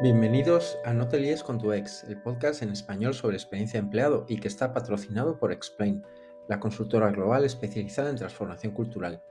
[0.00, 3.84] Bienvenidos a No te líes con tu ex, el podcast en español sobre experiencia de
[3.84, 6.04] empleado y que está patrocinado por Explain,
[6.46, 9.24] la consultora global especializada en transformación cultural.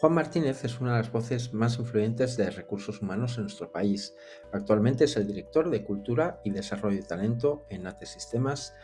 [0.00, 4.16] Juan Martínez es una de las voces más influyentes de recursos humanos en nuestro país.
[4.52, 8.74] Actualmente es el director de Cultura y Desarrollo de Talento en AT Sistemas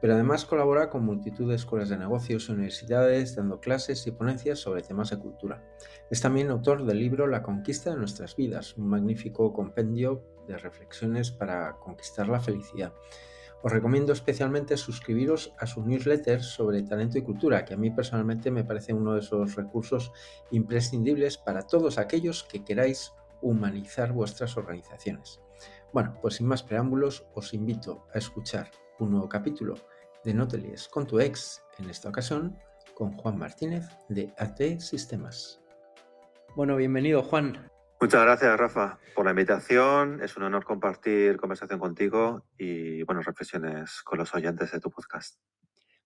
[0.00, 4.60] pero además colabora con multitud de escuelas de negocios y universidades dando clases y ponencias
[4.60, 5.62] sobre temas de cultura.
[6.10, 11.30] Es también autor del libro La conquista de nuestras vidas, un magnífico compendio de reflexiones
[11.30, 12.92] para conquistar la felicidad.
[13.62, 18.50] Os recomiendo especialmente suscribiros a su newsletter sobre talento y cultura, que a mí personalmente
[18.50, 20.12] me parece uno de esos recursos
[20.50, 25.40] imprescindibles para todos aquellos que queráis humanizar vuestras organizaciones.
[25.92, 29.74] Bueno, pues sin más preámbulos, os invito a escuchar un nuevo capítulo
[30.24, 30.46] de No
[30.90, 32.58] con tu ex, en esta ocasión
[32.94, 35.60] con Juan Martínez de AT Sistemas.
[36.56, 37.70] Bueno, bienvenido Juan.
[38.00, 40.22] Muchas gracias Rafa por la invitación.
[40.22, 45.40] Es un honor compartir conversación contigo y buenas reflexiones con los oyentes de tu podcast.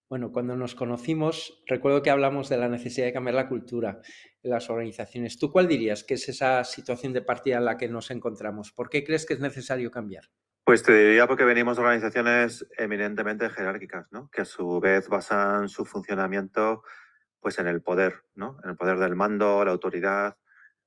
[0.08, 4.00] Bueno, cuando nos conocimos, recuerdo que hablamos de la necesidad de cambiar la cultura
[4.42, 5.38] en las organizaciones.
[5.38, 8.72] ¿Tú cuál dirías que es esa situación de partida en la que nos encontramos?
[8.72, 10.24] ¿Por qué crees que es necesario cambiar?
[10.64, 14.30] Pues te diría porque venimos de organizaciones eminentemente jerárquicas, ¿no?
[14.30, 16.84] que a su vez basan su funcionamiento
[17.40, 18.56] pues, en el poder, ¿no?
[18.64, 20.36] en el poder del mando, la autoridad.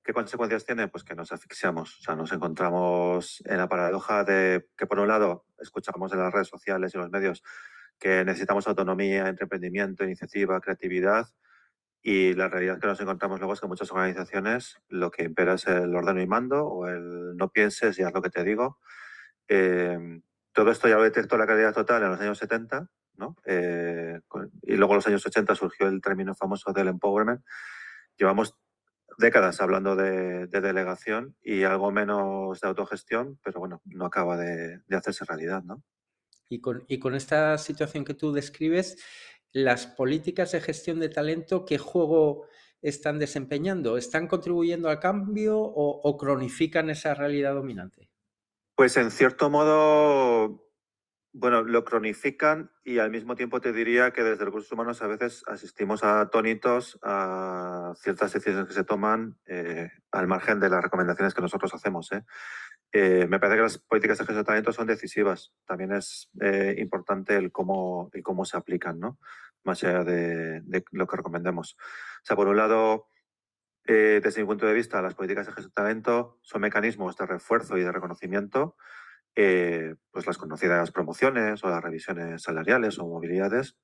[0.05, 0.87] ¿Qué consecuencias tiene?
[0.87, 5.07] Pues que nos asfixiamos, o sea, nos encontramos en la paradoja de que por un
[5.07, 7.43] lado escuchamos en las redes sociales y los medios
[7.99, 11.27] que necesitamos autonomía, emprendimiento, iniciativa, creatividad,
[12.01, 15.65] y la realidad que nos encontramos luego es que muchas organizaciones lo que impera es
[15.65, 18.77] el orden y mando o el no pienses y haz lo que te digo
[19.47, 20.21] eh,
[20.53, 23.35] todo esto ya lo detectó la calidad total en los años 70, ¿no?
[23.45, 24.21] Eh,
[24.61, 27.43] y luego en los años 80 surgió el término famoso del empowerment.
[28.17, 28.55] Llevamos
[29.17, 35.25] décadas hablando de, delegación y algo menos de autogestión, pero bueno, no acaba de, hacerse
[35.25, 35.83] realidad, ¿no?
[36.49, 38.97] Y con, y con, esta situación que tú describes,
[39.51, 42.47] las políticas de gestión de talento, ¿qué juego
[42.81, 43.97] están desempeñando?
[43.97, 48.11] ¿Están contribuyendo al cambio o cronifican esa realidad dominante?
[48.75, 50.64] Pues en cierto modo,
[51.37, 55.43] bueno, lo cronifican y al mismo tiempo te diría que desde recursos humanos a veces
[55.47, 61.33] asistimos a atónitos a ciertas decisiones que se toman eh, al margen de las recomendaciones
[61.33, 62.09] que nosotros hacemos.
[62.13, 62.23] ¿eh?
[62.93, 65.53] Eh, me parece que las políticas de gestión de talento son decisivas.
[65.65, 66.29] También es
[66.77, 69.19] importante el cómo, el cómo se aplican, ¿no?
[69.65, 71.75] Más allá de, de lo que recomendemos.
[71.77, 73.09] O sea, por un lado,
[73.87, 77.25] eh, desde mi punto de vista, las políticas de gestión de talento son mecanismos de
[77.25, 78.77] refuerzo y de reconocimiento,
[79.35, 83.77] eh, pues las conocidas promociones o las revisiones salariales o movilidades.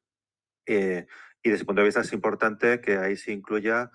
[0.65, 1.07] Eh,
[1.43, 3.91] y desde mi punto de vista es importante que ahí se incluya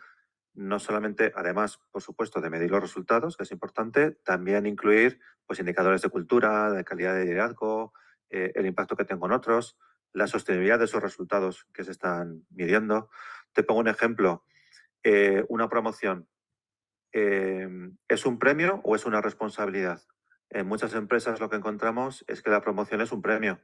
[0.54, 5.60] no solamente, además, por supuesto, de medir los resultados, que es importante, también incluir pues,
[5.60, 7.92] indicadores de cultura, de calidad de liderazgo,
[8.30, 9.76] el impacto que tengo en otros,
[10.16, 13.10] la sostenibilidad de esos resultados que se están midiendo.
[13.52, 14.44] Te pongo un ejemplo.
[15.02, 16.26] Eh, una promoción
[17.12, 17.68] eh,
[18.08, 20.00] es un premio o es una responsabilidad.
[20.50, 23.60] En muchas empresas lo que encontramos es que la promoción es un premio.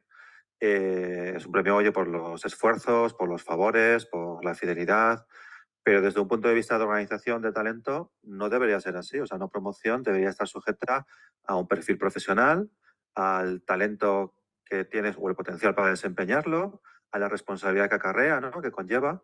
[0.61, 5.27] Eh, es un premio, oye, por los esfuerzos, por los favores, por la fidelidad,
[5.83, 9.19] pero desde un punto de vista de organización de talento no debería ser así.
[9.19, 11.07] O sea, una promoción debería estar sujeta
[11.45, 12.71] a un perfil profesional,
[13.15, 18.63] al talento que tienes o el potencial para desempeñarlo, a la responsabilidad que acarrea, ¿no?
[18.63, 19.23] que conlleva.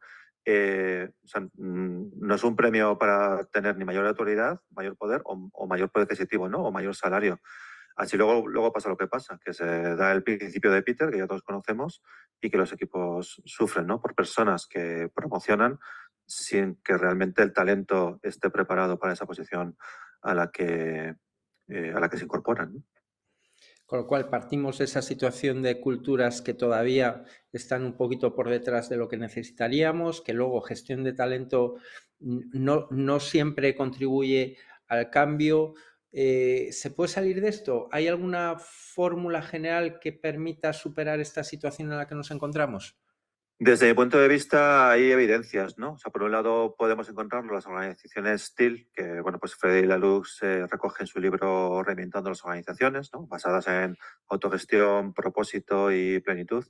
[0.50, 1.10] Eh,
[1.58, 6.06] mm, no es un premio para tener ni mayor autoridad, mayor poder o, mayor poder
[6.06, 6.64] adquisitivo, ¿no?
[6.64, 7.38] O mayor salario.
[7.96, 11.18] Así luego, luego pasa lo que pasa, que se da el principio de Peter, que
[11.18, 12.02] ya todos conocemos,
[12.40, 14.00] y que los equipos sufren, ¿no?
[14.00, 15.78] Por personas que promocionan
[16.26, 19.76] sin que realmente el talento esté preparado para esa posición
[20.22, 21.14] a la que,
[21.68, 22.86] eh, a la que se incorporan.
[23.88, 28.50] Con lo cual partimos de esa situación de culturas que todavía están un poquito por
[28.50, 31.76] detrás de lo que necesitaríamos, que luego gestión de talento
[32.18, 35.72] no, no siempre contribuye al cambio.
[36.12, 37.88] Eh, ¿Se puede salir de esto?
[37.90, 42.98] ¿Hay alguna fórmula general que permita superar esta situación en la que nos encontramos?
[43.60, 45.94] Desde mi punto de vista hay evidencias, ¿no?
[45.94, 50.44] O sea, por un lado podemos encontrar las organizaciones STIL, que, bueno, pues Freddy Lalux
[50.44, 53.26] eh, recoge en su libro Reinventando las organizaciones, ¿no?
[53.26, 53.96] Basadas en
[54.28, 56.64] autogestión, propósito y plenitud,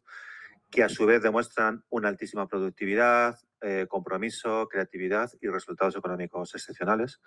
[0.70, 7.20] que a su vez demuestran una altísima productividad, eh, compromiso, creatividad y resultados económicos excepcionales.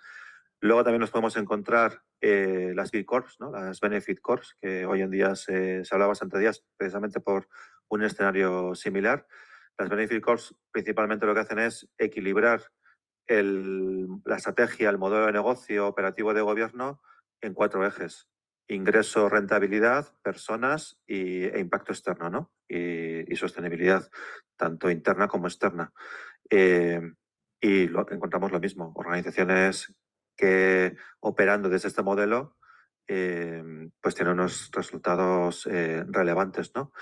[0.58, 3.52] Luego también nos podemos encontrar eh, las B Corps, ¿no?
[3.52, 7.46] las Benefit Corps, que hoy en día se, se habla bastante de ellas precisamente por
[7.86, 9.24] un escenario similar
[9.78, 10.24] las Benefit
[10.70, 12.62] principalmente lo que hacen es equilibrar
[13.28, 17.00] la estrategia, el modelo de negocio operativo de gobierno
[17.40, 18.28] en cuatro ejes.
[18.68, 22.52] ingreso, rentabilidad, personas y, e impacto externo, ¿no?
[22.68, 24.08] Y, sostenibilidad,
[24.56, 25.92] tanto interna como externa.
[26.48, 27.00] Eh,
[27.60, 29.94] y encontramos lo mismo, organizaciones
[30.36, 32.56] que operando desde este modelo,
[33.08, 33.62] eh,
[34.00, 36.92] pues tienen unos resultados eh, relevantes, ¿no?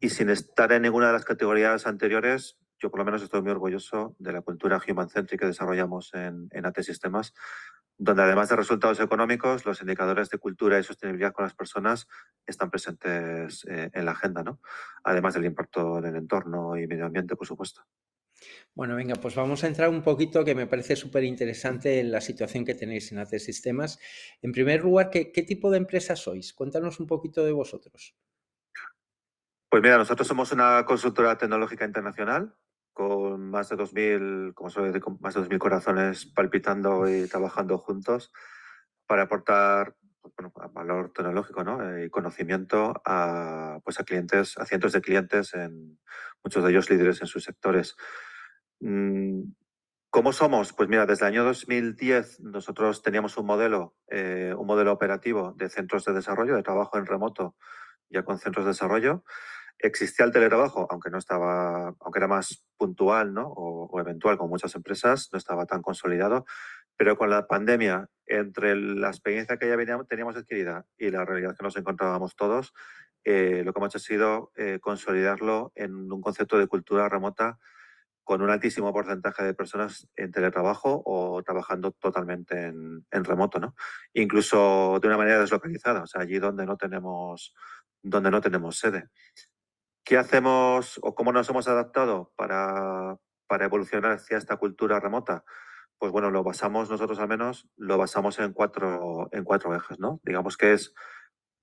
[0.00, 3.50] Y sin estar en ninguna de las categorías anteriores, yo por lo menos estoy muy
[3.50, 7.34] orgulloso de la cultura human-centric que desarrollamos en, en AT Sistemas,
[7.98, 12.06] donde además de resultados económicos, los indicadores de cultura y sostenibilidad con las personas
[12.46, 14.60] están presentes eh, en la agenda, ¿no?
[15.02, 17.82] Además del impacto en el entorno y medio ambiente, por supuesto.
[18.72, 22.20] Bueno, venga, pues vamos a entrar un poquito, que me parece súper interesante en la
[22.20, 23.98] situación que tenéis en AT Sistemas.
[24.42, 26.54] En primer lugar, ¿qué, ¿qué, tipo de empresa sois?
[26.54, 28.14] Cuéntanos un poquito de vosotros.
[29.70, 32.54] Pues mira, nosotros somos una consultora tecnológica internacional
[32.94, 38.32] con más de 2.000, como suele decir, más de 2.000 corazones palpitando y trabajando juntos
[39.06, 42.02] para aportar pues, bueno, valor tecnológico ¿no?
[42.02, 45.98] y conocimiento a, pues, a clientes, a cientos de clientes, en
[46.42, 47.94] muchos de ellos líderes en sus sectores.
[48.80, 49.52] Mm,
[50.10, 50.72] ¿Cómo somos?
[50.72, 55.68] Pues mira, desde el año 2010 nosotros teníamos un modelo, eh, un modelo operativo de
[55.68, 57.54] centros de desarrollo, de trabajo en remoto,
[58.10, 59.24] ya con centros de desarrollo.
[59.78, 63.46] Existía el teletrabajo, aunque no estaba, aunque era más puntual ¿no?
[63.48, 66.44] o, eventual con muchas empresas, no estaba tan consolidado,
[66.96, 71.62] pero con la pandemia, entre la experiencia que ya teníamos adquirida y la realidad que
[71.62, 72.74] nos encontrábamos todos,
[73.24, 77.58] eh, lo que hemos hecho ha sido eh, consolidarlo en un concepto de cultura remota
[78.28, 83.74] con un altísimo porcentaje de personas en teletrabajo o trabajando totalmente en, en, remoto, ¿no?
[84.12, 87.54] Incluso de una manera deslocalizada, o sea, allí donde no tenemos,
[88.02, 89.08] donde no tenemos sede.
[90.04, 93.16] ¿Qué hacemos o cómo nos hemos adaptado para,
[93.46, 95.44] para evolucionar hacia esta cultura remota?
[95.98, 100.20] Pues bueno, lo basamos nosotros al menos, lo basamos en cuatro, en cuatro ejes, ¿no?
[100.22, 100.94] Digamos que es,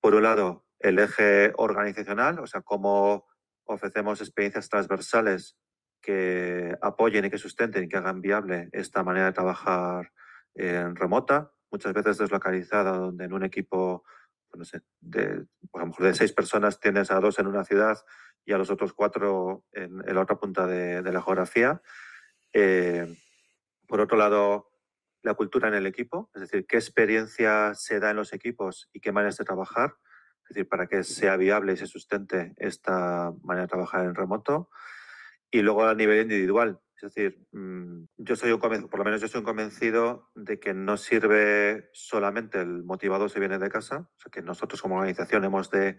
[0.00, 3.26] por un lado, el eje organizacional, o sea, cómo
[3.64, 5.56] ofrecemos experiencias transversales
[6.00, 10.12] que apoyen y que sustenten y que hagan viable esta manera de trabajar
[10.54, 14.04] en remota, muchas veces deslocalizada, donde en un equipo,
[14.56, 14.64] no
[15.00, 17.98] de, a lo mejor de seis personas tienes a dos en una ciudad
[18.44, 21.82] y a los otros cuatro en, la otra punta de, la geografía.
[22.52, 23.06] Eh,
[23.86, 24.70] por otro lado,
[25.22, 29.00] la cultura en el equipo, es decir, qué experiencia se da en los equipos y
[29.00, 29.96] qué maneras de trabajar,
[30.44, 34.70] es decir, para que sea viable y se sustente esta manera de trabajar en remoto.
[35.56, 39.26] Y luego a nivel individual, es decir, mm, yo soy un por lo menos yo
[39.26, 44.30] soy convencido de que no sirve solamente el motivado se viene de casa, o sea
[44.30, 45.96] que nosotros como organización hemos de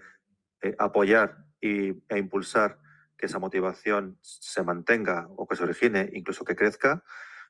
[0.61, 2.77] eh, apoyar y, e impulsar
[3.17, 7.03] que esa motivación se mantenga o que se origine, incluso que crezca,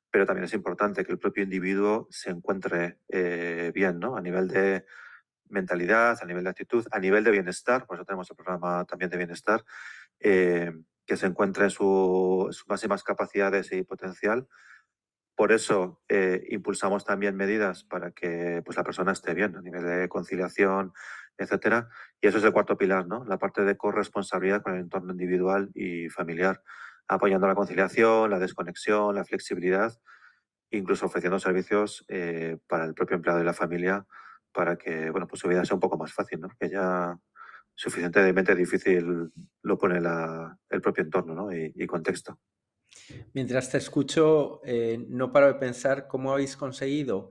[0.09, 4.15] pero también es importante que el propio individuo se encuentre eh, bien, ¿no?
[4.15, 4.85] A nivel de
[5.49, 9.09] mentalidad, a nivel de actitud, a nivel de bienestar, por eso tenemos el programa también
[9.09, 9.65] de bienestar,
[10.21, 10.71] eh,
[11.07, 14.47] que se encuentre en su, sus máximas capacidades y potencial.
[15.35, 16.01] Por eso
[16.49, 20.93] impulsamos también medidas para que pues, la persona esté bien a nivel de conciliación,
[21.37, 21.89] etcétera.
[22.21, 23.23] Y eso es el cuarto pilar, ¿no?
[23.25, 26.61] La parte de corresponsabilidad con el entorno individual y familiar,
[27.07, 29.93] apoyando la conciliación, la desconexión, la flexibilidad,
[30.71, 34.05] incluso ofreciendo servicios eh, para el propio empleado y la familia
[34.51, 36.49] para que, bueno, pues su vida sea un poco más fácil, ¿no?
[36.59, 37.17] Que ya
[37.77, 39.31] suficientemente difícil
[39.61, 41.53] lo pone la, el propio entorno ¿no?
[41.55, 42.39] y, y, contexto.
[43.33, 47.29] Mientras te escucho, eh, no paro de pensar cómo habéis conseguido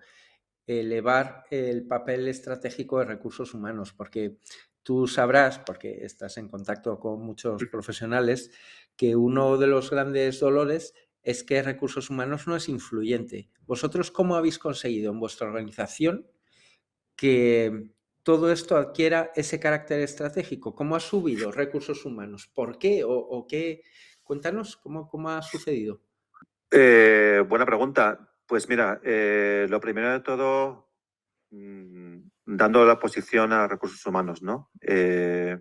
[0.64, 4.38] elevar el papel estratégico de recursos humanos, porque
[4.84, 8.52] tú sabrás, porque estás en contacto con muchos profesionales,
[8.96, 13.50] que uno de los grandes dolores es que recursos humanos no es influyente.
[13.66, 16.30] ¿Vosotros cómo habéis conseguido en vuestra organización
[17.16, 17.95] que
[18.26, 20.74] todo esto adquiera ese carácter estratégico?
[20.74, 22.50] ¿Cómo ha subido recursos humanos?
[22.52, 23.04] ¿Por qué?
[23.06, 23.82] ¿O, qué?
[24.24, 26.00] Cuéntanos cómo, cómo ha sucedido.
[26.72, 28.28] Eh, buena pregunta.
[28.44, 30.90] Pues mira, eh, lo primero de todo,
[31.50, 34.72] mmm, dando la posición a recursos humanos, ¿no?
[34.80, 35.56] Eh,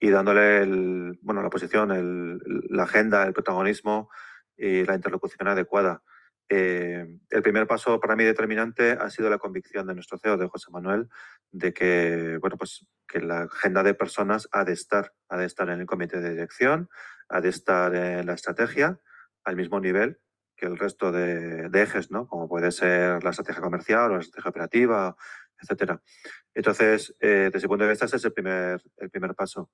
[0.00, 4.10] y dándole el, bueno, la posición, el, la agenda, el protagonismo
[4.56, 6.02] y la interlocución adecuada.
[6.50, 10.48] Eh, el primer paso para mí determinante ha sido la convicción de nuestro CEO, de
[10.48, 11.08] José Manuel,
[11.50, 15.68] de que, bueno, pues, que la agenda de personas ha de estar, ha de estar
[15.68, 16.88] en el comité de dirección,
[17.28, 18.98] ha de estar en la estrategia
[19.44, 20.20] al mismo nivel
[20.56, 22.26] que el resto de, ejes, ¿no?
[22.26, 25.16] Como puede ser la estrategia comercial o la estrategia operativa,
[25.60, 26.02] etcétera.
[26.52, 29.70] Entonces, eh, desde ese punto de vista, ese es el primer, el primer paso.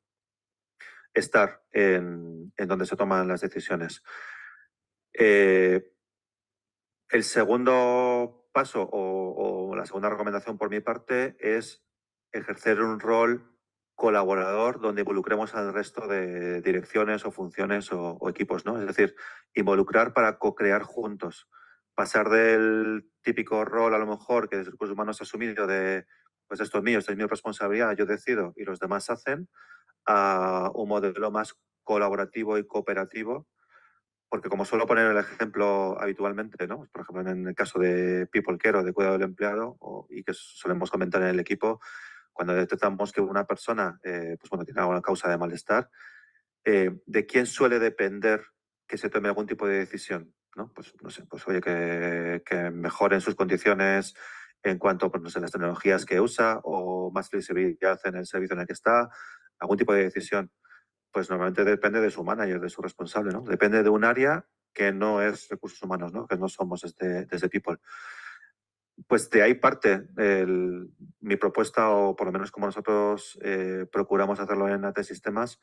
[1.14, 4.02] Estar en, en donde se toman las decisiones.
[5.14, 5.93] Eh,
[7.10, 11.84] el segundo paso o, la segunda recomendación por mi parte es
[12.32, 13.50] ejercer un rol
[13.96, 18.80] colaborador donde involucremos al resto de direcciones o funciones o, equipos, ¿no?
[18.80, 19.14] Es decir,
[19.54, 21.48] involucrar para co-crear juntos.
[21.94, 26.06] Pasar del típico rol, a lo mejor, que desde recursos humanos ha asumido de,
[26.48, 29.48] pues esto es mío, esto es mi responsabilidad, yo decido y los demás hacen,
[30.06, 33.46] a un modelo más colaborativo y cooperativo,
[34.34, 36.88] porque como suelo poner el ejemplo habitualmente, ¿no?
[36.90, 39.78] por ejemplo en el caso de People Care o de cuidado del empleado,
[40.10, 41.80] y que solemos comentar en el equipo,
[42.32, 45.88] cuando detectamos que una persona eh, pues bueno, tiene alguna causa de malestar,
[46.64, 48.44] eh, ¿de quién suele depender
[48.88, 50.34] que se tome algún tipo de decisión?
[50.56, 50.72] ¿no?
[50.74, 54.16] Pues no sé, pues oye, que, que mejoren sus condiciones
[54.64, 58.62] en cuanto pues, a las tecnologías que usa o más flexibilidad en el servicio en
[58.62, 59.08] el que está,
[59.60, 60.50] algún tipo de decisión.
[61.14, 63.42] Pues normalmente depende de su manager, de su responsable, ¿no?
[63.42, 66.26] Depende de un área que no es recursos humanos, ¿no?
[66.26, 67.78] Que no somos desde, desde People.
[69.06, 70.08] Pues de ahí parte
[71.20, 75.60] mi propuesta, o por lo menos como nosotros eh, procuramos hacerlo en AT Sistemas,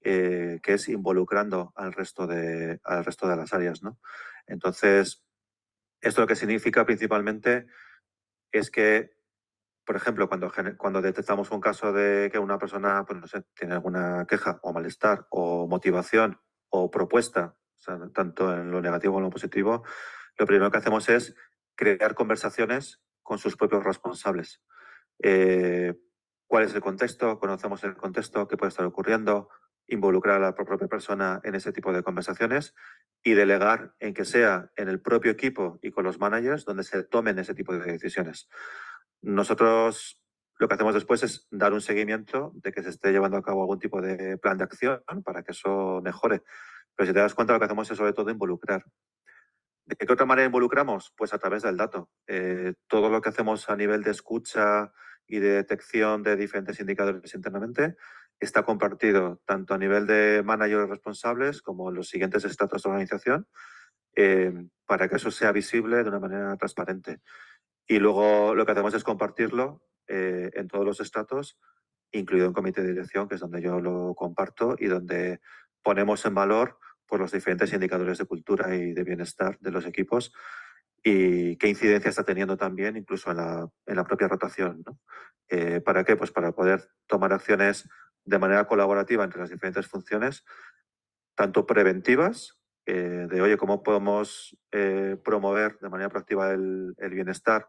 [0.00, 3.82] eh, que es involucrando al resto de, al resto de las áreas.
[3.82, 3.98] ¿no?
[4.46, 5.22] Entonces,
[6.00, 7.66] esto lo que significa principalmente
[8.52, 9.13] es que,
[9.84, 13.74] por ejemplo, cuando, cuando detectamos un caso de que una persona pues, no sé, tiene
[13.74, 17.56] alguna queja o malestar o motivación o propuesta,
[18.14, 19.84] tanto en lo negativo como en lo positivo,
[20.38, 21.34] lo primero que hacemos es
[21.74, 24.62] crear conversaciones con sus propios responsables.
[25.22, 25.94] Eh,
[26.46, 27.38] ¿Cuál es el contexto?
[27.38, 29.48] Conocemos el contexto, qué puede estar ocurriendo,
[29.86, 32.74] involucrar a la propia persona en ese tipo de conversaciones
[33.22, 37.02] y delegar en que sea en el propio equipo y con los managers donde se
[37.04, 38.48] tomen ese tipo de decisiones.
[39.24, 40.20] Nosotros
[40.58, 43.62] lo que hacemos después es dar un seguimiento de que se esté llevando a cabo
[43.62, 46.42] algún tipo de plan de acción para que eso mejore.
[46.94, 48.84] Pero si te das cuenta, lo que hacemos es sobre todo involucrar.
[49.86, 51.12] ¿De qué otra manera involucramos?
[51.16, 52.10] Pues a través del dato.
[52.26, 54.92] Eh, todo lo que hacemos a nivel de escucha
[55.26, 57.96] y de detección de diferentes indicadores internamente
[58.38, 63.48] está compartido tanto a nivel de managers responsables como los siguientes estratos de organización
[64.16, 64.52] eh,
[64.86, 67.20] para que eso sea visible de una manera transparente.
[67.86, 71.58] Y luego lo que hacemos es compartirlo eh, en todos los estratos,
[72.12, 75.40] incluido en comité de dirección, que es donde yo lo comparto y donde
[75.82, 80.32] ponemos en valor por los diferentes indicadores de cultura y de bienestar de los equipos
[81.06, 84.82] y qué incidencia está teniendo también incluso en la, en la propia rotación.
[84.86, 84.98] ¿no?
[85.48, 86.16] Eh, ¿Para qué?
[86.16, 87.88] Pues para poder tomar acciones
[88.24, 90.44] de manera colaborativa entre las diferentes funciones,
[91.34, 97.66] tanto preventivas, eh, de oye, cómo podemos eh, promover de manera proactiva el, el bienestar,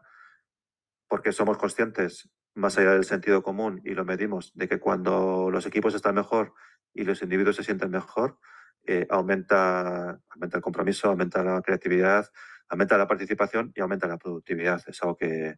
[1.08, 5.66] porque somos conscientes, más allá del sentido común, y lo medimos, de que cuando los
[5.66, 6.52] equipos están mejor
[6.92, 8.38] y los individuos se sienten mejor,
[8.86, 12.26] eh, aumenta, aumenta el compromiso, aumenta la creatividad,
[12.68, 14.82] aumenta la participación y aumenta la productividad.
[14.86, 15.56] Es algo que,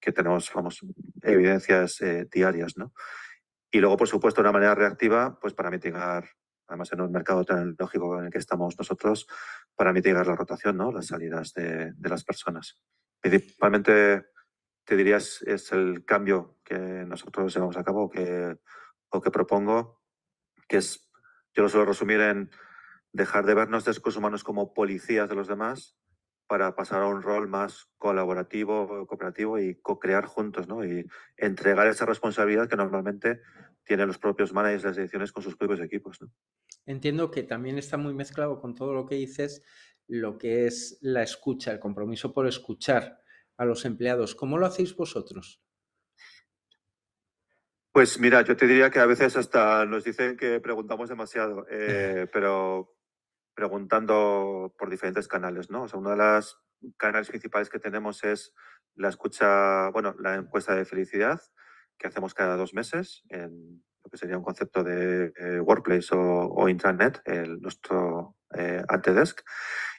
[0.00, 0.80] que tenemos vamos,
[1.22, 1.98] evidencias
[2.30, 2.76] diarias.
[2.76, 2.92] ¿no?
[3.70, 6.28] Y luego, por supuesto, de una manera reactiva, pues para mitigar,
[6.68, 9.26] además en un mercado tecnológico en el que estamos nosotros,
[9.74, 10.92] para mitigar la rotación, ¿no?
[10.92, 12.78] las salidas de, de las personas.
[13.20, 14.26] Principalmente,
[14.84, 18.56] te dirías, es el cambio que nosotros llevamos a cabo que,
[19.10, 20.02] o que propongo,
[20.68, 21.10] que es,
[21.54, 22.50] yo lo suelo resumir en
[23.12, 25.98] dejar de vernos de recursos humanos como policías de los demás
[26.46, 30.84] para pasar a un rol más colaborativo, cooperativo y co-crear juntos, ¿no?
[30.84, 31.06] Y
[31.36, 33.42] entregar esa responsabilidad que normalmente
[33.88, 36.30] tienen los propios managers las ediciones con sus propios equipos, ¿no?
[36.84, 39.64] Entiendo que también está muy mezclado con todo lo que dices,
[40.06, 43.22] lo que es la escucha, el compromiso por escuchar
[43.56, 44.34] a los empleados.
[44.34, 45.62] ¿Cómo lo hacéis vosotros?
[47.90, 52.28] Pues mira, yo te diría que a veces hasta nos dicen que preguntamos demasiado, eh,
[52.32, 52.94] pero
[53.54, 55.84] preguntando por diferentes canales, ¿no?
[55.84, 56.62] O sea, uno de los
[56.98, 58.54] canales principales que tenemos es
[58.94, 61.40] la escucha, bueno, la encuesta de felicidad
[61.98, 66.68] que hacemos cada dos meses en lo que sería un concepto de eh, Workplace o,
[66.68, 69.40] Intranet, el, nuestro eh, Antedesk,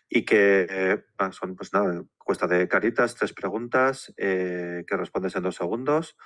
[0.07, 5.55] y que eh, son, pues nada, encuesta de caritas, tres preguntas, que respondes en dos
[5.55, 6.17] segundos,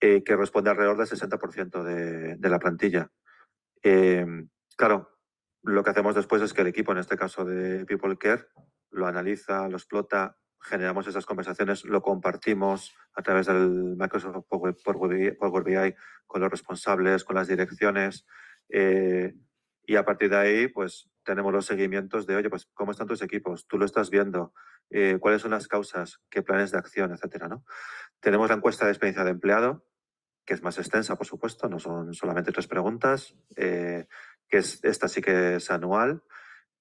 [0.00, 3.10] que responde alrededor del 60% de, de la plantilla.
[4.76, 5.18] claro,
[5.62, 8.46] lo que hacemos después es que el equipo, en este caso de People Care,
[8.90, 15.94] lo analiza, lo explota, generamos esas conversaciones, lo compartimos a través del Microsoft Power BI
[16.26, 18.26] con los responsables, con las direcciones.
[18.70, 19.34] Eh,
[19.86, 23.22] y a partir de ahí, pues tenemos los seguimientos de, oye, pues cómo están tus
[23.22, 24.54] equipos, tú lo estás viendo,
[24.90, 27.64] eh, cuáles son las causas, qué planes de acción, etcétera, ¿no?
[28.20, 29.86] Tenemos la encuesta de experiencia de empleado,
[30.46, 33.34] que es más extensa, por supuesto, no son solamente tres preguntas.
[33.56, 34.06] Eh,
[34.48, 36.22] que es, esta sí que es anual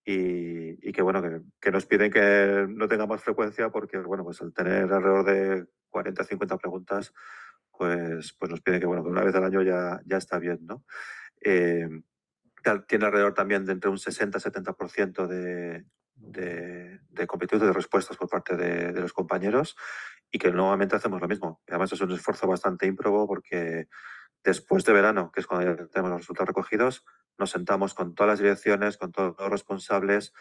[0.05, 1.21] y, que bueno,
[1.59, 5.65] que, nos piden que no tenga más frecuencia porque bueno, pues al tener alrededor de
[5.89, 7.13] 40 50 preguntas,
[7.71, 10.59] pues, pues nos piden que, bueno, que una vez al año ya, ya está bien,
[10.65, 10.83] ¿no?
[11.41, 11.87] Eh,
[12.87, 18.55] tiene alrededor también de entre un 60-70% de, de, de competencia de respuestas por parte
[18.55, 19.75] de, de, los compañeros
[20.31, 21.61] y que nuevamente hacemos lo mismo.
[21.67, 23.87] además es un esfuerzo bastante ímprobo porque
[24.43, 27.03] después de verano, que es cuando ya tenemos los resultados recogidos,
[27.37, 30.33] nos sentamos con todas las direcciones, con todos los responsables,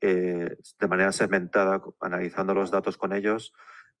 [0.00, 3.52] eh, de manera segmentada, analizando los datos con ellos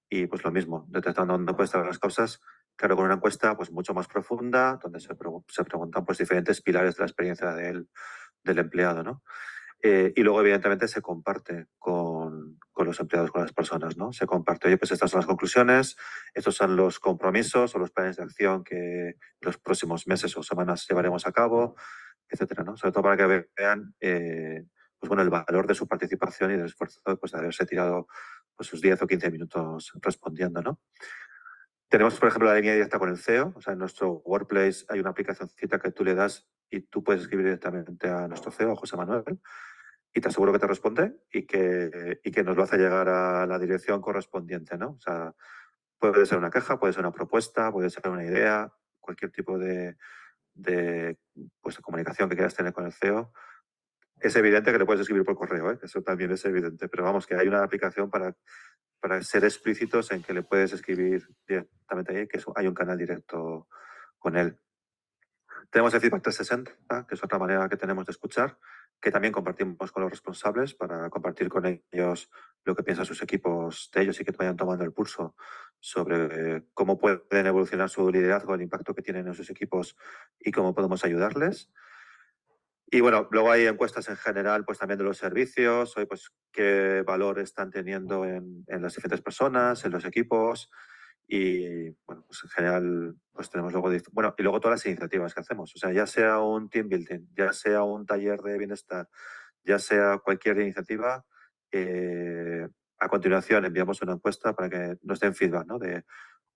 [0.08, 2.40] y pues lo mismo, detectando dónde pueden estar las cosas,
[2.74, 5.08] claro, con una encuesta pues mucho más profunda, donde se,
[5.48, 7.88] se preguntan pues diferentes pilares de la experiencia del,
[8.42, 9.22] del empleado, ¿no?
[9.82, 14.12] Eh, y luego, evidentemente, se comparte con, con, los empleados, con las personas, ¿no?
[14.12, 15.96] Se comparte, oye, pues estas son las conclusiones,
[16.34, 20.86] estos son los compromisos o los planes de acción que los próximos meses o semanas
[20.86, 21.76] llevaremos a cabo,
[22.30, 22.76] etcétera, ¿no?
[22.76, 24.64] Sobre todo para que vean, eh,
[24.98, 28.06] pues bueno, el valor de su participación y del esfuerzo pues, de haberse tirado
[28.54, 30.80] pues, sus 10 o 15 minutos respondiendo, ¿no?
[31.88, 33.52] Tenemos, por ejemplo, la línea directa con el CEO.
[33.56, 37.02] O sea, en nuestro Workplace hay una aplicación cita que tú le das y tú
[37.02, 39.40] puedes escribir directamente a nuestro CEO, José Manuel,
[40.14, 43.44] y te aseguro que te responde y que, y que nos lo hace llegar a
[43.44, 44.90] la dirección correspondiente, ¿no?
[44.90, 45.34] O sea,
[45.98, 49.96] puede ser una queja, puede ser una propuesta, puede ser una idea, cualquier tipo de,
[50.54, 51.18] de,
[51.60, 53.32] pues, de comunicación que quieras tener con el CEO.
[54.20, 55.78] Es evidente que le puedes escribir por correo, ¿eh?
[55.82, 58.36] eso también es evidente, pero vamos, que hay una aplicación para,
[59.00, 63.66] para ser explícitos en que le puedes escribir directamente ahí, que hay un canal directo
[64.18, 64.58] con él.
[65.70, 68.58] Tenemos el feedback 360, que es otra manera que tenemos de escuchar,
[69.00, 72.30] que también compartimos con los responsables para compartir con ellos
[72.64, 75.34] lo que piensan sus equipos de ellos y que vayan tomando el pulso
[75.80, 79.96] sobre cómo pueden evolucionar su liderazgo, el impacto que tienen en sus equipos
[80.38, 81.70] y cómo podemos ayudarles.
[82.86, 87.02] Y bueno, luego hay encuestas en general, pues también de los servicios, hoy pues qué
[87.06, 90.70] valor están teniendo en, en las diferentes personas, en los equipos,
[91.32, 95.40] y bueno, pues en general, pues tenemos luego, bueno, y luego todas las iniciativas que
[95.40, 95.72] hacemos.
[95.76, 99.08] O sea, ya sea un team building, ya sea un taller de bienestar,
[99.62, 101.24] ya sea cualquier iniciativa,
[101.70, 102.66] eh,
[103.00, 105.78] a continuación enviamos una encuesta para que nos den feedback, ¿no?
[105.78, 106.04] De,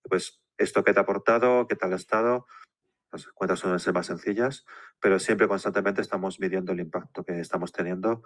[0.03, 2.47] pues, esto que te ha aportado, qué tal ha estado.
[3.11, 4.65] Las cuentas suelen ser más sencillas,
[5.01, 8.23] pero siempre constantemente estamos midiendo el impacto que estamos teniendo,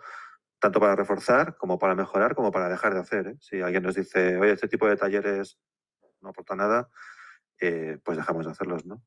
[0.59, 3.26] tanto para reforzar como para mejorar, como para dejar de hacer.
[3.28, 3.37] ¿eh?
[3.40, 5.59] Si alguien nos dice, oye, este tipo de talleres
[6.20, 6.88] no aporta nada,
[7.61, 9.02] eh, pues dejamos de hacerlos, ¿no?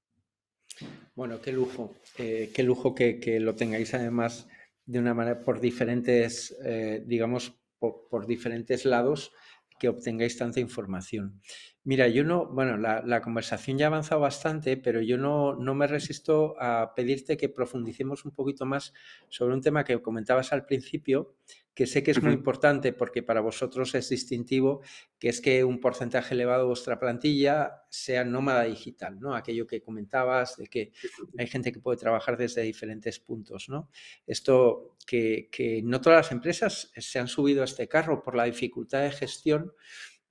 [1.16, 4.48] Bueno, qué lujo, eh, qué lujo que, lo tengáis además
[4.86, 6.58] de una manera por diferentes,
[7.06, 9.34] digamos, por, por, diferentes lados
[9.80, 11.42] que obtengáis tanta información.
[11.84, 15.74] Mira, yo no, bueno, la, la conversación ya ha avanzado bastante, pero yo no, no,
[15.74, 18.94] me resisto a pedirte que profundicemos un poquito más
[19.30, 21.34] sobre un tema que comentabas al principio,
[21.74, 24.82] que sé que es muy importante porque para vosotros es distintivo,
[25.18, 29.34] que es que un porcentaje elevado de vuestra plantilla sea nómada digital, ¿no?
[29.36, 30.92] Aquello que comentabas de que
[31.40, 33.90] hay gente que puede trabajar desde diferentes puntos, ¿no?
[34.28, 38.44] Esto que, que no todas las empresas se han subido a este carro por la
[38.44, 39.74] dificultad de gestión,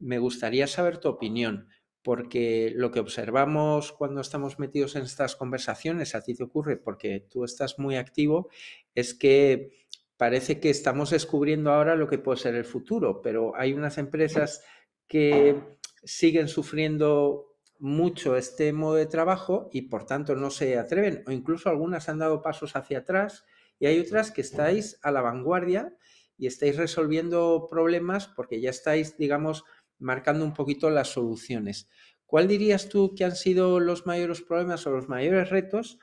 [0.01, 1.69] me gustaría saber tu opinión,
[2.03, 7.21] porque lo que observamos cuando estamos metidos en estas conversaciones, a ti te ocurre porque
[7.31, 8.49] tú estás muy activo,
[8.95, 9.71] es que
[10.17, 14.65] parece que estamos descubriendo ahora lo que puede ser el futuro, pero hay unas empresas
[15.07, 15.61] que
[16.03, 21.71] siguen sufriendo mucho este modo de trabajo y por tanto no se atreven o incluso
[21.71, 23.45] algunas han dado pasos hacia atrás
[23.79, 25.97] y hay otras que estáis a la vanguardia
[26.37, 29.65] y estáis resolviendo problemas porque ya estáis, digamos,
[30.01, 31.89] marcando un poquito las soluciones.
[32.27, 35.99] ¿Cuál dirías tú que han sido los mayores problemas o los mayores retos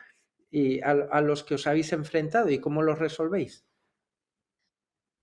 [0.49, 3.65] y a, los que os habéis enfrentado y cómo los resolvéis?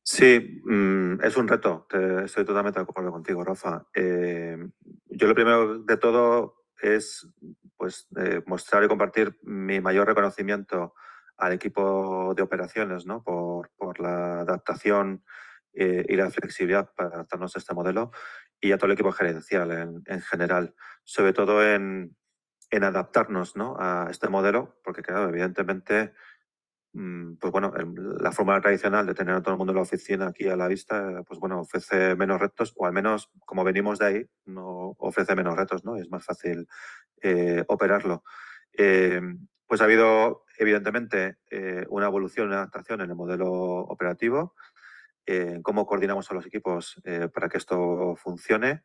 [0.02, 1.86] Sí, mm, es un reto.
[2.24, 3.86] estoy totalmente de acuerdo contigo, Rafa.
[3.94, 4.56] Eh,
[5.06, 7.26] yo lo primero de todo es
[7.76, 10.94] pues eh, mostrar y compartir mi mayor reconocimiento
[11.36, 13.22] al equipo de operaciones, ¿no?
[13.22, 15.24] Por, por la adaptación
[15.76, 18.12] eh, y la flexibilidad para adaptarnos a este modelo
[18.66, 20.74] y a todo el equipo gerencial en, en general,
[21.04, 22.16] sobre todo en,
[22.70, 23.76] en adaptarnos ¿no?
[23.78, 26.12] a este modelo, porque claro, evidentemente
[26.96, 27.72] Mm, pues bueno,
[28.20, 30.68] la forma tradicional de tener a todo el mundo en la oficina aquí a la
[30.68, 35.34] vista, pues bueno, ofrece menos retos, o al menos como venimos de ahí, no ofrece
[35.34, 35.96] menos retos, ¿no?
[35.96, 36.68] Es más fácil
[37.20, 38.22] eh, operarlo.
[38.78, 39.20] Eh,
[39.66, 44.54] pues ha habido, evidentemente, eh, una evolución, una adaptación en el modelo operativo,
[45.26, 47.00] en cómo coordinamos a los equipos
[47.32, 48.82] para que esto funcione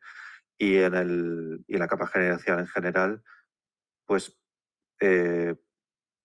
[0.58, 3.22] y en, el, y en la capa gerencial en general,
[4.06, 4.38] pues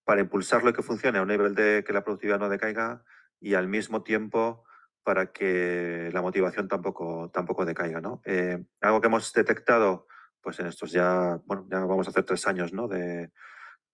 [0.05, 3.03] para impulsarlo y que funcione a un nivel de que la productividad no decaiga
[3.39, 4.63] y al mismo tiempo
[5.03, 8.01] para que la motivación tampoco, tampoco decaiga.
[8.01, 8.21] ¿no?
[8.25, 10.07] Eh, algo que hemos detectado
[10.41, 12.87] pues en estos ya, bueno, ya vamos a hacer tres años, ¿no?
[12.87, 13.31] De,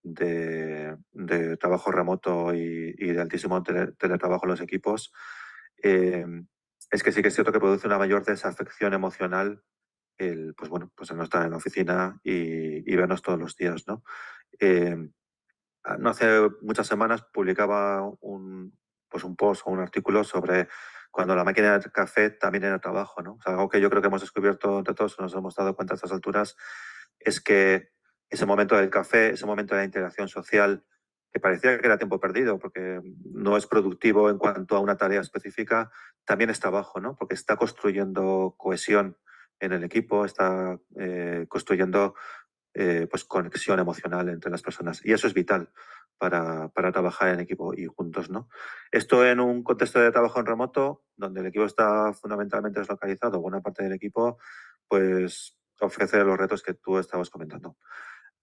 [0.04, 0.98] de,
[1.58, 5.14] trabajo remoto y, de altísimo teletrabajo en los equipos,
[5.84, 6.26] eh,
[6.90, 9.64] es que sí que es cierto que produce una mayor desafección emocional
[10.18, 14.04] el, pues bueno, pues no estar en la oficina y, vernos todos los días, ¿no?
[14.60, 14.96] Eh,
[15.98, 18.78] no hace muchas semanas publicaba un,
[19.10, 20.68] pues un post o un artículo sobre
[21.10, 23.38] cuando la máquina de café también era trabajo, ¿no?
[23.46, 26.12] algo que yo creo que hemos descubierto entre todos, nos hemos dado cuenta a estas
[26.12, 26.56] alturas,
[27.20, 27.90] es que
[28.30, 30.86] ese momento del café, ese momento de la interacción social,
[31.32, 35.22] que parecía que era tiempo perdido, porque no es productivo en cuanto a una tarea
[35.22, 35.90] específica,
[36.26, 37.16] también está abajo, ¿no?
[37.16, 39.18] Porque está construyendo cohesión
[39.60, 42.16] en el equipo, está eh, construyendo
[42.74, 45.02] eh, pues conexión emocional entre las personas.
[45.06, 45.72] Y eso es vital
[46.18, 48.50] para, para, trabajar en equipo y juntos, ¿no?
[48.92, 53.62] Esto en un contexto de trabajo en remoto, donde el equipo está fundamentalmente deslocalizado, buena
[53.62, 54.38] parte del equipo,
[54.88, 57.78] pues ofrece los retos que tú estabas comentando.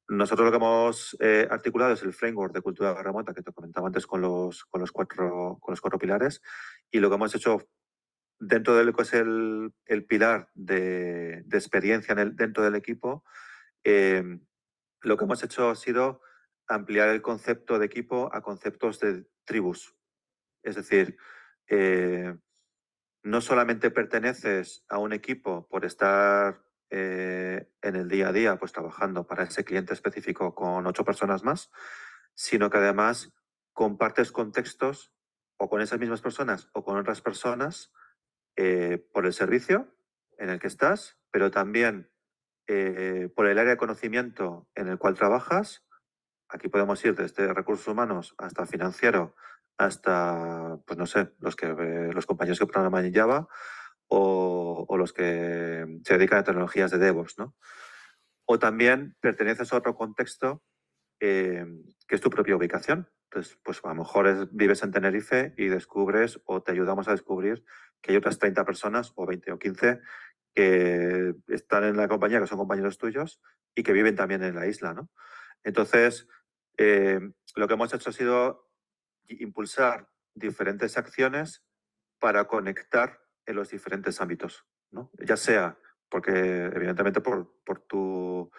[0.09, 3.89] Nosotros lo que hemos eh, articulado es el framework de cultura remota que te comentaba
[3.89, 6.41] antes con los, con los, cuatro, con los cuatro pilares
[6.91, 7.69] y lo que hemos hecho
[8.41, 13.25] dentro de lo que es el, el pilar de, de, experiencia dentro del equipo,
[13.85, 14.23] eh,
[15.03, 16.23] lo que hemos hecho ha sido
[16.69, 19.95] ampliar el concepto de equipo a conceptos de tribus.
[20.63, 21.17] Es decir,
[21.67, 22.35] eh,
[23.23, 28.73] no solamente perteneces a un equipo por estar eh, en el día a día, pues
[28.73, 31.71] trabajando para ese cliente específico con ocho personas más,
[32.35, 33.33] sino que además
[33.73, 35.13] compartes contextos
[35.59, 37.93] o con esas mismas personas o con otras personas
[38.57, 39.95] eh, por el servicio
[40.39, 42.11] en el que estás, pero también
[42.67, 45.85] eh, por el área de conocimiento en el cual trabajas.
[46.49, 49.35] Aquí podemos ir desde recursos humanos hasta financiero,
[49.77, 53.49] hasta, pues no sé, los, que, los compañeros que programan en Java
[54.09, 57.55] o, los que se dedican a tecnologías de DevOps, ¿no?
[58.47, 60.63] O también perteneces a otro contexto
[61.21, 61.67] eh,
[62.07, 63.11] que es tu propia ubicación.
[63.25, 67.65] Entonces, pues a lo mejor vives en Tenerife y descubres o te ayudamos a descubrir
[68.01, 70.01] que hay otras 30 personas o 20 o 15
[70.55, 73.41] que están en la compañía, que son compañeros tuyos
[73.75, 75.11] y que viven también en la isla, ¿no?
[75.63, 76.27] Entonces,
[76.79, 77.21] eh,
[77.55, 78.71] lo que hemos hecho ha sido
[79.29, 81.65] impulsar diferentes acciones
[82.19, 85.11] para conectar en los diferentes ámbitos, ¿no?
[85.19, 88.51] Ya sea porque, evidentemente, por, por, tu,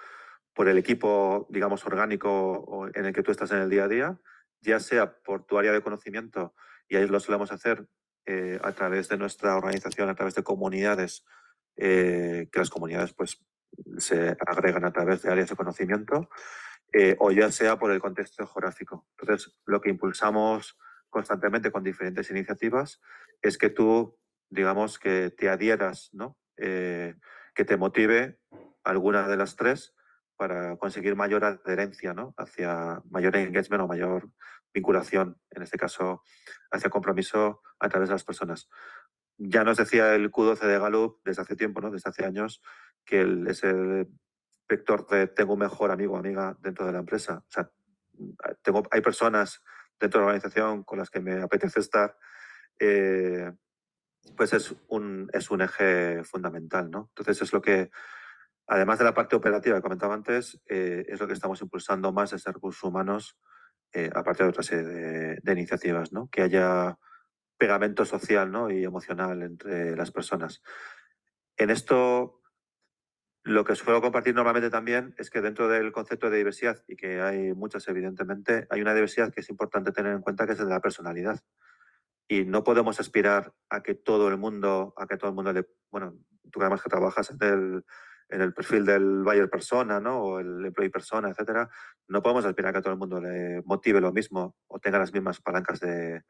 [0.53, 4.19] por el equipo, digamos, orgánico en el que tú estás en el día a día,
[4.61, 6.53] ya sea por tu área de conocimiento,
[6.87, 7.87] y ahí lo solemos hacer
[8.25, 11.23] eh, a través de nuestra organización, a través de comunidades,
[11.77, 13.43] eh, que las comunidades pues
[13.97, 16.29] se agregan a través de áreas de conocimiento,
[16.91, 19.07] eh, o ya sea por el contexto geográfico.
[19.17, 20.77] Entonces, lo que impulsamos
[21.09, 22.99] constantemente con diferentes iniciativas
[23.41, 24.18] es que tú
[24.49, 26.37] digamos, que te adhieras, ¿no?
[26.57, 27.15] Eh,
[27.53, 28.39] que te motive
[28.83, 29.93] alguna de las tres
[30.35, 32.33] para conseguir mayor adherencia, ¿no?
[32.37, 34.29] Hacia mayor engagement o mayor
[34.73, 36.23] vinculación, en este caso,
[36.71, 38.69] hacia compromiso a través de las personas.
[39.37, 41.91] Ya nos decía el Q12 de Gallup desde hace tiempo, ¿no?
[41.91, 42.61] Desde hace años,
[43.05, 44.07] que el, es el
[44.67, 47.39] vector de tengo un mejor amigo o amiga dentro de la empresa.
[47.39, 47.69] O sea,
[48.61, 49.63] tengo, hay personas
[49.99, 52.15] dentro de la organización con las que me apetece estar,
[52.79, 53.51] eh,
[54.35, 57.09] pues es un, es un eje fundamental, ¿no?
[57.09, 57.89] Entonces es lo que,
[58.67, 62.31] además de la parte operativa que comentaba antes, eh, es lo que estamos impulsando más
[62.31, 63.37] desde recursos humanos,
[63.91, 66.29] eh, aparte de otra serie de, iniciativas, ¿no?
[66.29, 66.97] Que haya
[67.57, 68.71] pegamento social ¿no?
[68.71, 70.61] y emocional entre las personas.
[71.57, 72.41] En esto,
[73.43, 77.21] lo que suelo compartir normalmente también es que dentro del concepto de diversidad, y que
[77.21, 80.65] hay muchas evidentemente, hay una diversidad que es importante tener en cuenta que es de
[80.65, 81.41] la personalidad
[82.31, 85.67] y no podemos aspirar a que todo el mundo, a que todo el mundo le,
[85.91, 86.15] bueno,
[86.51, 87.85] tú además que trabajas en el,
[88.29, 90.21] en el perfil del buyer persona, ¿no?
[90.21, 91.67] O el employee persona, etcétera,
[92.07, 95.11] no podemos aspirar a que todo el mundo le motive lo mismo o tenga las
[95.11, 96.21] mismas palancas de,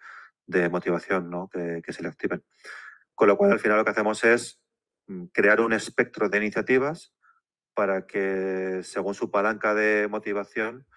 [0.48, 1.50] de motivación, ¿no?
[1.50, 2.46] Que, que, se le activen.
[3.14, 4.62] Con lo cual, al final lo que hacemos es
[5.08, 7.14] mm, crear un espectro de iniciativas
[7.74, 10.88] para que, según su palanca de motivación,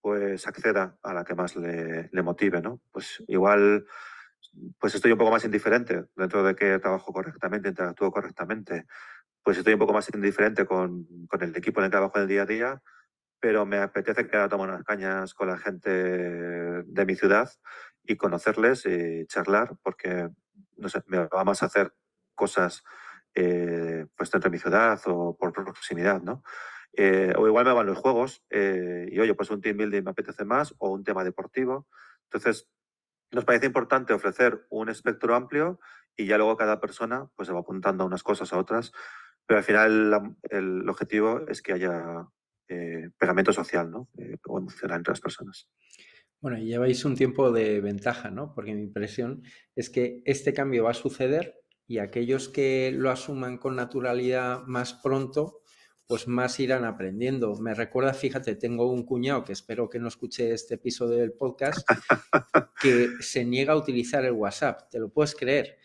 [0.00, 2.80] pues acceda a la que más le, le motive, ¿no?
[2.90, 3.86] Pues igual
[4.78, 8.86] pues estoy un poco más indiferente dentro de que trabajo correctamente, interactúo correctamente,
[9.42, 12.22] pues estoy un poco más indiferente con, con el equipo en el que trabajo en
[12.22, 12.82] el día a día,
[13.40, 17.50] pero me apetece que a tomar unas cañas con la gente de mi ciudad
[18.02, 20.28] y conocerles y charlar, porque
[20.76, 21.92] no sé, me va más a hacer
[22.34, 22.82] cosas
[23.34, 26.42] eh, pues dentro de mi ciudad o por proximidad, ¿no?
[26.92, 30.10] Eh, o igual me van los juegos eh, y oye, pues un team building me
[30.10, 31.86] apetece más o un tema deportivo.
[32.24, 32.68] Entonces,
[33.30, 35.80] nos parece importante ofrecer un espectro amplio
[36.16, 38.92] y ya luego cada persona pues se va apuntando a unas cosas a otras.
[39.46, 42.26] Pero al final el objetivo es que haya
[42.68, 44.08] eh, pegamento social ¿no?
[44.18, 45.70] Eh, o emocional entre las personas.
[46.40, 48.54] Bueno, lleváis un tiempo de ventaja, ¿no?
[48.54, 49.42] Porque mi impresión
[49.74, 54.94] es que este cambio va a suceder y aquellos que lo asuman con naturalidad más
[54.94, 55.57] pronto,
[56.08, 57.54] pues más irán aprendiendo.
[57.56, 61.86] Me recuerda, fíjate, tengo un cuñado que espero que no escuche este episodio del podcast,
[62.82, 64.88] que se niega a utilizar el WhatsApp.
[64.90, 65.76] ¿Te lo puedes creer?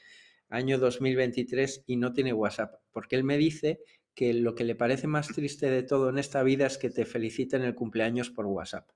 [0.48, 3.82] Año 2023 y no tiene WhatsApp, porque él me dice
[4.16, 7.06] que lo que le parece más triste de todo en esta vida es que te
[7.06, 8.90] feliciten el cumpleaños por WhatsApp.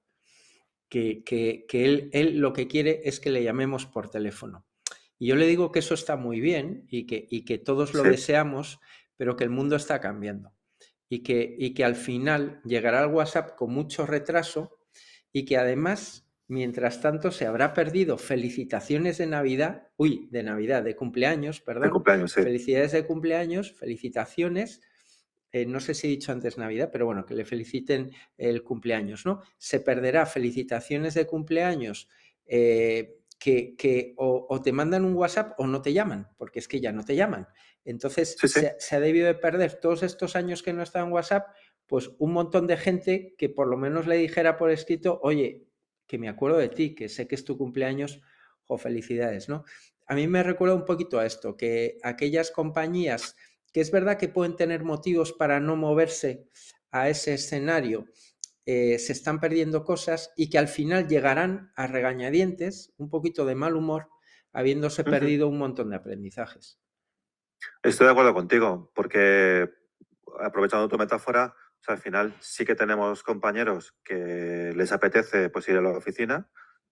[0.88, 4.66] Que, que, él, él, lo que quiere es que le llamemos por teléfono.
[5.20, 8.04] Y yo le digo que eso está muy bien y que, y que todos lo
[8.04, 8.80] deseamos,
[9.18, 10.54] pero que el mundo está cambiando.
[11.10, 14.78] Y que, y que al final llegará el WhatsApp con mucho retraso
[15.32, 20.96] y que además, mientras tanto, se habrá perdido felicitaciones de Navidad, uy, de Navidad, de
[20.96, 21.84] cumpleaños, perdón.
[21.84, 22.42] De cumpleaños, sí.
[22.42, 24.82] Felicidades de cumpleaños, felicitaciones
[25.52, 29.26] eh, no sé si he dicho antes Navidad, pero bueno, que le feliciten el cumpleaños,
[29.26, 29.42] ¿no?
[29.58, 32.10] Se perderá felicitaciones de cumpleaños
[32.46, 36.92] eh, que, o, te mandan un WhatsApp o no te llaman, porque es que ya
[36.92, 37.48] no te llaman.
[37.86, 41.48] Entonces, Se, ha debido de perder todos estos años que no estaba en WhatsApp,
[41.86, 45.68] pues un montón de gente que por lo menos le dijera por escrito, oye,
[46.06, 48.22] que me acuerdo de ti, que sé que es tu cumpleaños,
[48.68, 49.64] o felicidades, ¿no?
[50.08, 53.36] A mí me recuerda un poquito a esto, que aquellas compañías
[53.74, 56.48] que es verdad que pueden tener motivos para no moverse
[56.92, 58.06] a ese escenario,
[58.70, 63.56] eh, se están perdiendo cosas y que al final llegarán a regañadientes, un poquito de
[63.56, 64.10] mal humor,
[64.52, 66.78] habiéndose perdido un montón de aprendizajes.
[67.82, 69.70] Estoy de acuerdo contigo, porque
[70.42, 71.56] aprovechando tu metáfora,
[71.88, 76.50] al final sí que tenemos compañeros que les apetece pues, ir a la oficina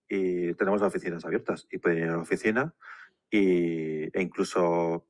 [0.08, 2.74] y tenemos oficinas abiertas y pueden ir a la oficina
[3.30, 5.10] y, e incluso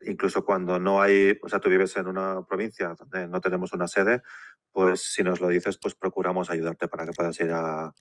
[0.00, 3.86] incluso cuando no hay, o sea, tú vives en una provincia donde no tenemos una
[3.86, 4.22] sede,
[4.72, 7.92] pues si nos lo dices, pues procuramos ayudarte para que puedas ir a,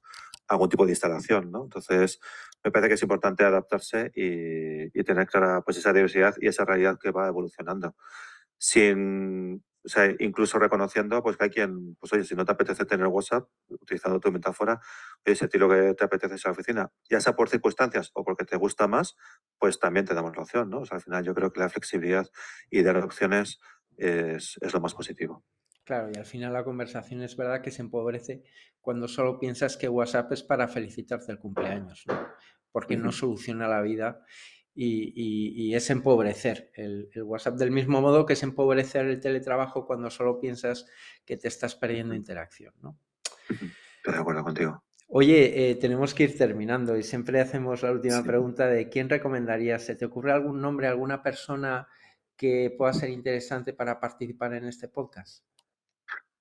[0.47, 1.63] algún tipo de instalación, ¿no?
[1.63, 2.19] Entonces,
[2.63, 6.97] me parece que es importante adaptarse y, tener clara pues esa diversidad y esa realidad
[7.01, 7.95] que va evolucionando.
[8.57, 12.85] Sin, o sea, incluso reconociendo pues que hay quien, pues oye, si no te apetece
[12.85, 14.81] tener WhatsApp, utilizando tu metáfora,
[15.25, 18.57] oye, si que te apetece es la oficina, ya sea por circunstancias o porque te
[18.57, 19.15] gusta más,
[19.59, 20.83] pues también te damos la opción, ¿no?
[20.89, 22.27] Al final yo creo que la flexibilidad
[22.69, 23.59] y dar opciones
[23.97, 25.45] es, es lo más positivo.
[25.87, 28.43] Claro, y al final la conversación es verdad que se empobrece
[28.81, 32.27] cuando solo piensas que WhatsApp es para felicitarte el cumpleaños, ¿no?
[32.73, 34.21] Porque no soluciona la vida
[34.75, 40.41] y, es empobrecer el, WhatsApp del mismo modo que es empobrecer el teletrabajo cuando solo
[40.41, 40.87] piensas
[41.25, 42.73] que te estás perdiendo interacción.
[42.81, 42.99] ¿no?
[43.49, 44.83] Estoy de acuerdo contigo.
[45.07, 49.85] Oye, eh, tenemos que ir terminando y siempre hacemos la última pregunta de quién recomendarías.
[49.85, 51.87] ¿Se te ocurre algún nombre, alguna persona
[52.35, 55.45] que pueda ser interesante para participar en este podcast?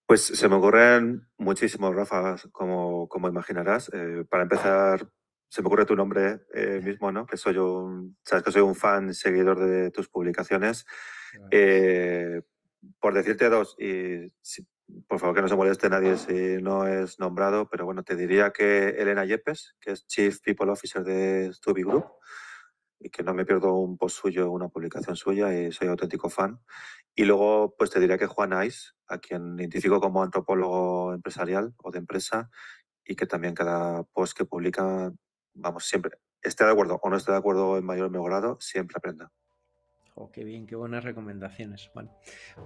[0.06, 3.90] Pues se me ocurren muchísimos, Rafa, como, como imaginarás.
[3.92, 5.08] Eh, para empezar,
[5.48, 7.26] se me ocurre tu nombre eh, mismo, ¿no?
[7.26, 10.86] Que soy un, sabes que soy un fan seguidor de tus publicaciones.
[11.50, 12.40] Eh,
[13.00, 14.30] por decirte dos, y
[15.08, 18.52] por favor que no se moleste nadie si no es nombrado, pero bueno, te diría
[18.52, 22.06] que Elena Yepes, que es Chief People Officer de Stuby Group,
[22.98, 26.60] y que no me pierdo un post suyo, una publicación suya, y soy auténtico fan.
[27.14, 31.90] Y luego, pues te diría que Juan Ais, a quien identifico como antropólogo empresarial o
[31.90, 32.50] de empresa,
[33.04, 35.12] y que también cada post que publica
[35.56, 38.58] vamos, siempre, esté de acuerdo o no esté de acuerdo en mayor o menor grado,
[38.60, 39.32] siempre aprenda.
[40.18, 41.90] Oh, qué bien, qué buenas recomendaciones.
[41.94, 42.10] Bueno,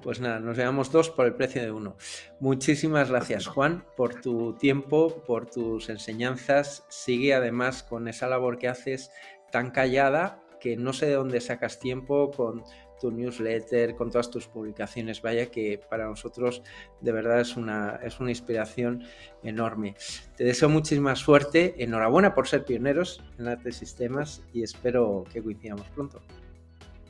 [0.03, 1.97] pues nada, nos llevamos dos por el precio de uno.
[2.39, 6.85] Muchísimas gracias, Juan, por tu tiempo, por tus enseñanzas.
[6.89, 9.11] Sigue además con esa labor que haces
[9.51, 12.63] tan callada que no sé de dónde sacas tiempo con
[13.01, 15.23] tu newsletter, con todas tus publicaciones.
[15.23, 16.63] Vaya que para nosotros
[17.01, 19.03] de verdad es una, es una inspiración
[19.43, 19.97] enorme.
[20.37, 25.89] Te deseo muchísima suerte, enhorabuena por ser pioneros en de sistemas y espero que coincidamos
[25.89, 26.21] pronto.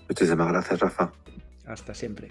[0.08, 1.12] Muchísimas gracias, Rafa.
[1.66, 2.30] Hasta siempre.